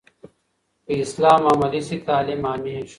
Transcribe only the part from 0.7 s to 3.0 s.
که اسلام عملي سي، تعلیم عامېږي.